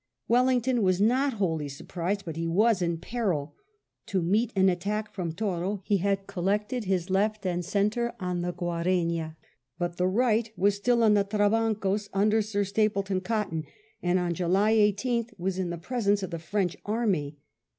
[0.27, 3.53] Wellington was not wholly sur prised, but he was in peril.
[4.07, 8.51] To meet an attack from Toro, he had collected his left and centre on the
[8.51, 9.35] Guarena,
[9.77, 13.63] but the right was still on the Trabancos under Sir Stapleton Cotton,
[14.01, 17.37] and on July 18th was in the i66 WELLINGTON presence of the French army.